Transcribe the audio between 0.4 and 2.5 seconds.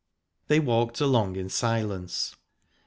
They walked along in silence.